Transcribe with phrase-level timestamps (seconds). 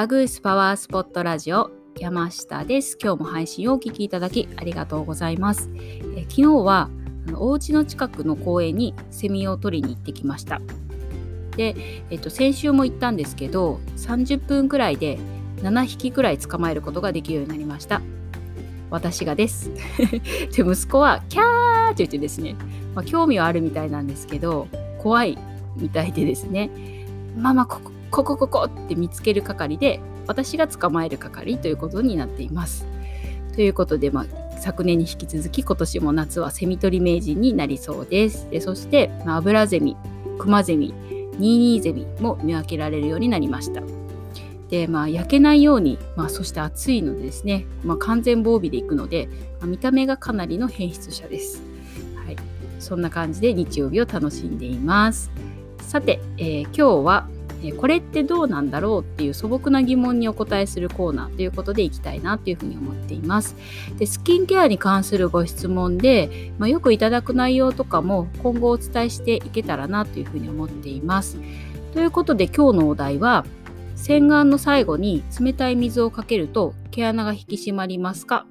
[0.00, 2.96] バグースパワースポットラジオ山下です。
[2.98, 5.68] 今日も配信をお聴きいただきありがとうございます。
[6.16, 6.88] え昨日は
[7.28, 10.62] あのお家の近くの公園にセミを取りに行ってきました。
[11.54, 11.76] で、
[12.08, 15.18] えっと、先週も行ったんですけど30分くらいで
[15.56, 18.00] 7匹くらい捕まえることができるようになりました。
[18.88, 19.70] 私がです。
[20.56, 22.56] で息子はキャーって言ってですね、
[22.94, 25.36] まあ、興味はあるみたいなんですけど怖い
[25.76, 26.70] みたいでですね
[27.36, 32.86] ママここここここって見つける係で私が捕まえる係ということになっています。
[33.54, 38.48] ということで、まあ、昨年に引き続き今年も夏はセミ取り名人になりそうです。
[38.50, 39.96] でそして、まあ、アブラゼミ、
[40.38, 40.94] クマゼミ、
[41.38, 43.82] ニーニーゼミも見分けられるようになりました。
[44.68, 51.62] で、まあ、焼けないように、まあ、そして暑いのでですね、まあ、完全防備でいくので、まあ、見た目がかなりの変質者です。
[52.24, 52.36] はい、
[52.78, 55.30] そんな感じで日曜日を楽しんでいます。
[55.80, 57.28] さて、えー、今日は
[57.62, 63.56] えこれってどうなんだろうっていう素朴な疑問にお答えするコーナーということでいきたいなというふうに思っています。
[63.98, 71.38] でスキンケアに関するご質問で、まあ、よくいただく内容とかも今後お伝えしていけたらなというふうに思っています。
[71.92, 73.44] ということで今日のお題は
[73.96, 78.46] 洗顔の最後に冷たい水をかけると毛穴が引き締まりますか？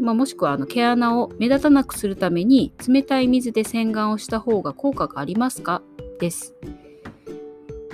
[0.00, 5.82] まあ、もしくはあの毛穴を目立たなくするために冷たい水で洗顔をした方が効果がありますか？
[6.18, 6.54] です。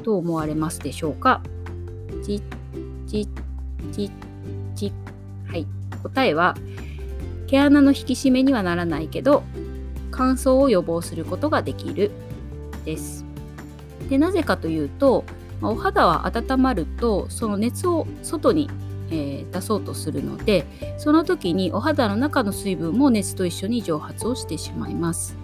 [0.02, 1.42] どう思われますでしょうか？
[2.24, 2.42] ち
[3.06, 3.28] ち
[3.92, 4.10] ち
[4.74, 4.92] ち
[5.46, 5.66] はい。
[6.02, 6.56] 答えは
[7.46, 9.42] 毛穴の引き締めにはならないけど
[10.10, 12.10] 乾燥を予防することができる。
[12.84, 13.24] です。
[14.08, 15.24] でなぜかというと
[15.62, 18.70] お肌は温まるとその熱を外に、
[19.10, 20.64] えー、出そうとするので
[20.96, 25.36] その時にお肌の中の水分も熱と一緒に蒸発をしてしまいます。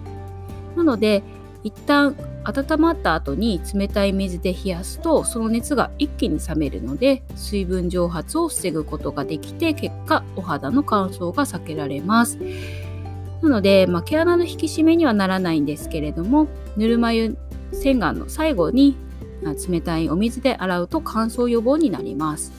[0.75, 1.21] なので
[1.67, 2.15] 一旦
[2.45, 12.39] 温まった後に冷たい水で冷やすとその熱が一気に冷めるので水分蒸発を防ぐことができて結果お肌の乾燥が避けられます。
[13.41, 17.37] なので、まあ、毛穴の引き締めにはならないんですけれどもぬるま湯
[17.71, 18.95] 洗顔の最後に
[19.69, 22.53] 冷たいお水で洗うと乾燥予防になります。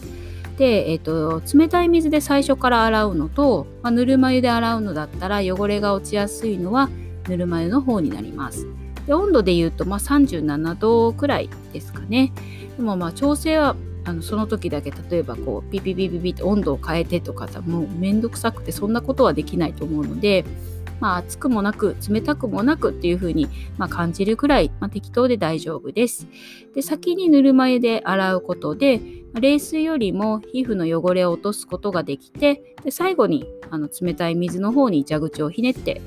[0.59, 6.91] で、えーと、冷たい水で最初から洗うのと、まあ、ぬるま湯で洗うのだったら汚れが落ちやすいのは
[7.27, 8.67] ぬるま湯の方になります。
[9.09, 12.31] で温度で言うと、まあ、37度くらいですかね。
[12.77, 13.75] でもまあ調整は
[14.05, 20.45] あのその時だけ例えばこうピピピピピって温度を変えてとかさもうめんどくさくてそんなことはできないと思うので、
[21.01, 23.49] まあ、熱くもなく冷たくもなくっていう風に、
[23.79, 26.27] まあ、感じるくらい、まあ、適当で大丈夫です。
[26.75, 29.01] で先にぬるま湯で洗うことで
[29.41, 36.03] 冷水よりも皮膚の汚れを落とすことができてで最後にあの冷たい水の方に蛇口をひねって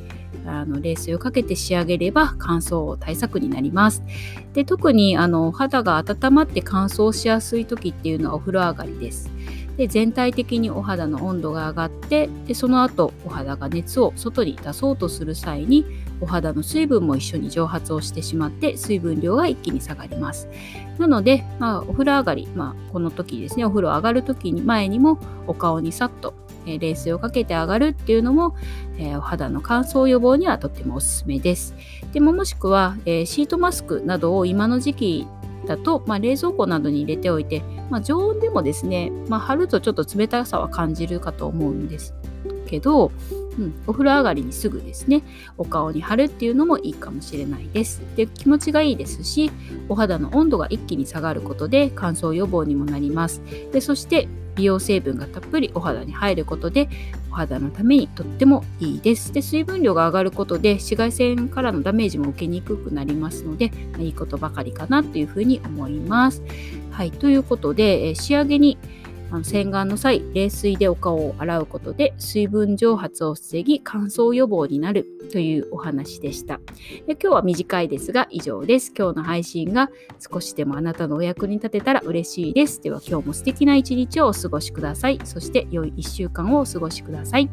[0.45, 4.03] あの冷水をかけて仕上げれば乾燥対策になります。
[4.53, 9.29] で特にあの肌が温まって乾燥しやすい時っていうのはお風呂上がりです。
[9.77, 15.85] で全体的にお肌の温度が上がってでその後お肌が熱を外に出そうとする際に
[16.19, 20.47] お肌の水分も一緒に蒸発をしてしまって水分量が一気に下がります。
[20.99, 26.35] なので、まあ、お風呂上がり、まあ、この時ですねお風呂上がる時に前にもお顔にさっと
[26.65, 28.55] え冷水をかけて上がるっていうのも、
[28.97, 31.75] えお肌の乾燥予防にはとってもおすすめです。
[32.13, 35.27] でももしくは、えシートマスクなどを今の時期
[35.65, 42.13] だと、まあ、冷蔵庫などに入れておいて、まあ、常温でもですね、まあ、貼るとちょっと冷たさは感じるかと思うんです
[42.65, 43.11] けど、
[43.57, 45.23] うん、お風呂上がりにすぐですね
[45.57, 49.51] お顔に貼るっていうのもいいかもしれないですで気持ちがいいですし
[49.89, 53.41] お肌の温度が一気に下がることで乾燥予防にもなります
[53.71, 56.89] でそして美容成分がたっぷりお肌に入ることで
[57.31, 59.31] お肌のためにとってもいいです。
[59.31, 66.43] で水分量が上がることで紫外線からのダメージも受けにくくなりますのでまいいことばかりかなというふうに思います。
[66.91, 68.77] はい、ということでえ仕上げに
[69.31, 76.59] あの洗顔の際、冷水でお顔を洗うことで水分蒸発を防ぎ乾燥予防になるというお話でした
[77.07, 77.13] で。
[77.13, 78.93] 今日は短いですが以上です。
[78.95, 79.89] 今日の配信が
[80.19, 82.81] 少しでもあなたのお役に立てたら嬉しいです。
[82.81, 85.19] では今日も素敵な一日をお過ごしください。
[85.23, 87.49] そして良い1週間をお過ごしください。